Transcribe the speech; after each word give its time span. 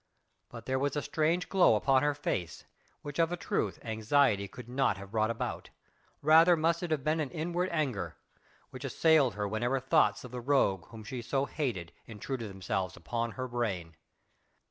But 0.49 0.65
there 0.65 0.79
was 0.79 0.95
a 0.95 1.01
strange 1.03 1.47
glow 1.47 1.75
upon 1.75 2.01
her 2.01 2.15
face, 2.15 2.65
which 3.03 3.19
of 3.19 3.31
a 3.31 3.37
truth 3.37 3.77
anxiety 3.83 4.47
could 4.47 4.67
not 4.67 4.97
have 4.97 5.11
brought 5.11 5.29
about; 5.29 5.69
rather 6.23 6.57
must 6.57 6.81
it 6.81 6.89
have 6.89 7.03
been 7.03 7.19
inward 7.19 7.69
anger, 7.71 8.15
which 8.71 8.83
assailed 8.83 9.35
her 9.35 9.47
whenever 9.47 9.79
thoughts 9.79 10.23
of 10.23 10.31
the 10.31 10.41
rogue 10.41 10.87
whom 10.87 11.03
she 11.03 11.21
so 11.21 11.45
hated 11.45 11.93
intruded 12.07 12.49
themselves 12.49 12.97
upon 12.97 13.33
her 13.33 13.47
brain. 13.47 13.95